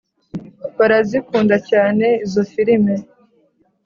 barazikunda 0.77 1.55
cyane 1.69 2.05
izo 2.25 2.41
firime, 2.51 2.95